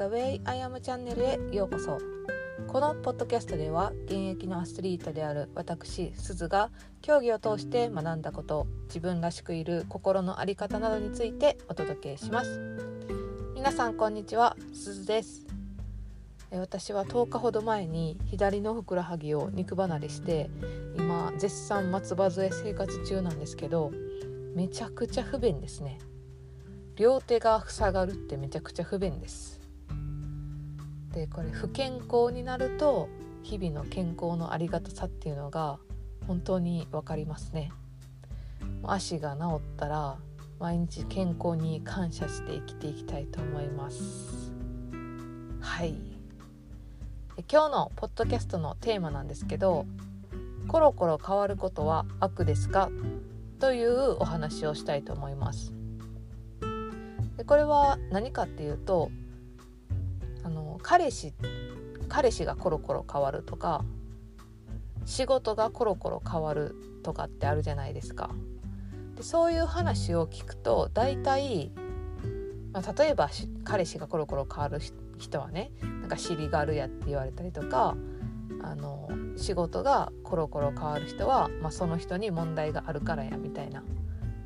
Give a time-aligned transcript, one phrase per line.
[0.00, 1.98] The Way I Am チャンネルへようこそ。
[2.68, 6.70] このポッドキャストでは現役のアスリートである私すずが
[7.02, 12.78] 競技を通して学んだこと自分らしくいる心の在り方などについてお届けします。
[13.54, 14.56] 皆さんこんにちは。
[14.72, 15.46] すずです。
[16.50, 20.48] 私は10日ほど前に左のふくらはぎを肉離れして
[20.96, 23.92] 今絶賛松葉杖生活中なんですけど
[24.54, 25.98] めちゃくちゃ不便ですね。
[26.96, 29.59] 両手が塞がるってめちゃくちゃ不便です。
[31.12, 33.08] でこれ不健康になると
[33.42, 35.78] 日々の健康のありがたさっていうのが
[36.26, 37.72] 本当に分かりますね。
[38.84, 40.18] 足が治ったら
[40.58, 44.52] 毎日健康に感謝して生きていきたいと思います。
[45.60, 45.94] はい。
[47.50, 49.86] 今日のポッドキャストのテーマなんですけど
[50.68, 52.90] コロコロ変わることは悪ですか？
[53.58, 55.72] というお話をしたいと思います。
[57.36, 59.10] でこれは何かっていうと
[60.42, 61.32] あの彼氏
[62.08, 63.84] 彼氏がコロコロ変わるとか
[65.04, 68.30] 仕事がコロコロ変わるとかってあるじゃないですか。
[69.16, 71.72] でそういう話を聞くと大体、
[72.72, 73.30] まあ、例えば
[73.64, 74.80] 彼氏がコロコロ変わる
[75.18, 77.96] 人はねなんか尻がるやって言われたりとか
[78.62, 83.82] あの仕事がコロコロ変わる人は、まあ、その人に問題があるからやみたいな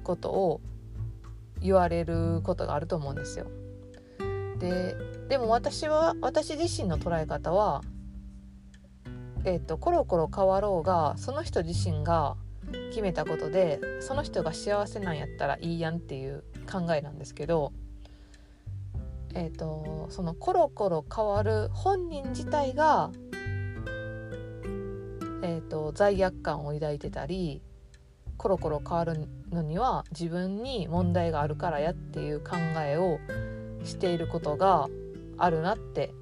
[0.03, 0.61] ことを
[1.61, 3.47] 言われることがあると思うんですよ。
[4.65, 4.97] で
[5.29, 7.83] でも私は私自身の捉え方は、
[9.45, 12.37] えーと、コロコロ変わろうがその人自身が
[12.91, 17.73] 決めたことでその人が幸せなんやったらいいやんっていう考えなんですけど、
[19.35, 23.11] えーと、そのコロコロ変わる本人自体が、
[25.43, 27.63] えーと罪悪感を抱いてたり
[28.37, 33.19] コロコロ変わるのには自分に問題があるからやっていう考えを
[33.85, 34.89] していることが
[35.39, 36.13] あるなって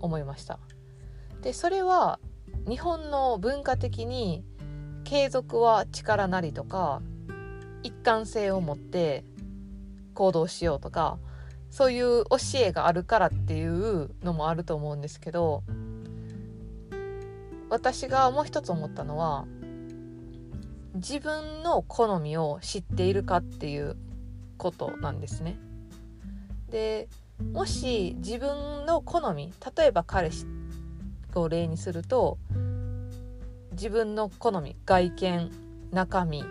[0.00, 0.58] 思いました。
[1.42, 2.20] でそれは
[2.68, 4.44] 日本の文化的に
[5.04, 7.02] 継続は力なりとか
[7.82, 9.24] 一貫性を持って
[10.14, 11.18] 行動しようとか
[11.70, 15.62] そういう教えがあるからっていうのもあると思うんですけど
[17.70, 19.46] 私がもう一つ思ったのは
[20.94, 23.96] 自分の好みを知っているかっていう
[24.58, 25.56] ことなんですね。
[26.70, 27.08] で
[27.52, 30.46] もし自分の好み例えば彼氏
[31.34, 32.38] を例にすると
[33.72, 35.50] 自分の好み外見
[35.90, 36.44] 中身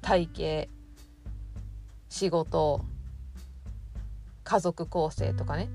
[0.00, 0.70] 体型
[2.08, 2.84] 仕事
[4.44, 5.68] 家族構成とかね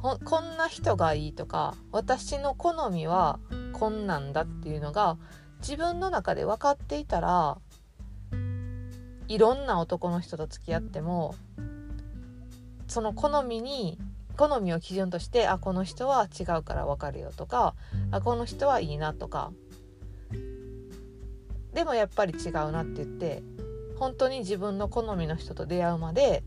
[0.00, 3.38] こんな人がいいとか私の好みは
[3.74, 5.18] こんなんだっていうのが
[5.60, 7.58] 自分の中で分かっていたら
[9.28, 11.34] いろんな男の人と付き合っても
[12.90, 13.98] その好みに
[14.36, 17.74] 好みを基準としてあこの人は違うから分かるよとか
[18.10, 19.52] あこの人はいいなとか
[21.72, 23.42] でもやっぱり違うなって言って
[23.98, 26.42] 本当に自分の好みの人と出会うまで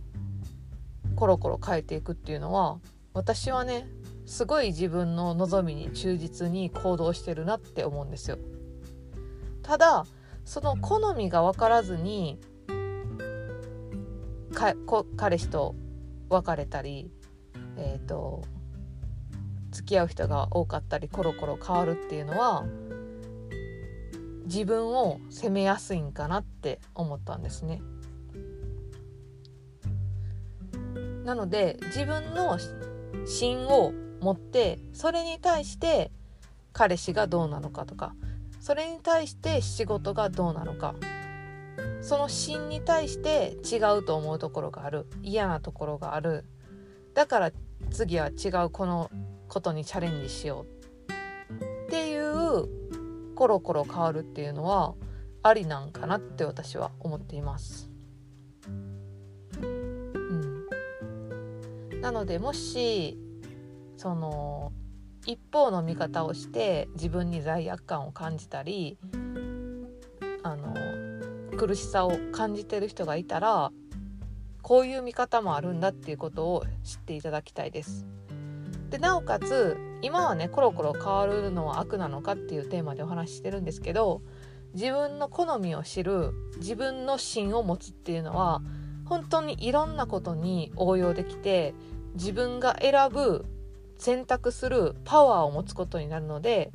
[1.16, 2.80] コロコロ変えていくっていうのは
[3.14, 3.88] 私はね
[4.26, 8.38] すごい自分の望みに忠実に行動してるなって思うんですよ。
[9.62, 10.06] ただ
[10.46, 12.40] その好みが分からずに
[14.54, 15.76] かこ彼氏と
[16.34, 17.12] 別れたり、
[17.78, 18.44] えーと、
[19.72, 22.66] 付き合う人が多かったりコロコロ変わるっていうのは
[24.46, 27.82] 自分を責めやすいんかなって思ったんですね。
[31.24, 32.58] なので自分の
[33.26, 36.12] 芯を持ってそれに対して
[36.74, 38.14] 彼氏がどうなのかとか
[38.60, 40.96] それに対して仕事がどうなのか
[42.04, 45.08] その芯に対して違うと思うところがある。
[45.24, 46.44] 嫌なところがある。
[47.14, 47.52] だから
[47.92, 49.10] 次は違うこの
[49.48, 50.66] ことにチャレンジしよ
[51.08, 51.14] う
[51.86, 52.68] っていう
[53.36, 54.96] コロコロ変わるっていうのは
[55.44, 57.90] ありなんかなって私は思っています。
[59.62, 60.66] うん、
[62.02, 63.18] なのでもし
[63.96, 64.74] その
[65.26, 68.98] 一方の見方をして自分に罪悪感を感じたり
[70.44, 71.13] あの
[71.54, 73.72] 苦しさを感じてる人がいたら
[74.62, 78.06] こういう見方もあるんだっていうことを知っていただきたいです。
[78.90, 84.22] でなおかつ今はねコロコロ変わるのは悪なのかっていうテーマでお話ししてるんですけど
[84.74, 88.62] 自分の好みを知る自分の芯を持つっていうのは
[89.06, 91.74] 本当にいろんなことに応用できて
[92.14, 93.46] 自分が選ぶ
[93.98, 96.72] 選択するパワーを持つことになるので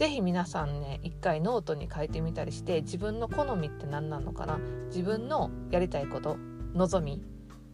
[0.00, 6.38] 是非皆さんね一回ノートに書いてみたりして自分の好みって何なのかな自分のやりたいこと
[6.72, 7.22] 望み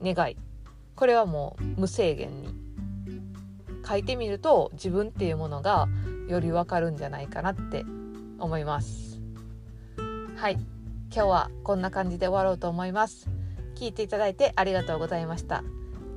[0.02, 0.36] 願い。
[0.96, 2.48] これはもう無制限に。
[3.88, 5.86] 書いてみると自分っていうものが
[6.26, 7.84] よりわかるんじゃないかなって
[8.40, 9.20] 思います。
[10.34, 10.54] はい。
[10.54, 13.30] 今日はこんな感じで終わろうと思います。
[13.76, 15.62] 聞いていただいてありがとうございました。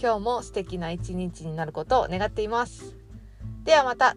[0.01, 2.95] 今日も素敵な一日になることを願っています。
[3.63, 4.15] ではまた。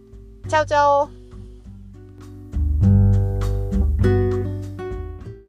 [0.49, 1.22] チャオチャオ。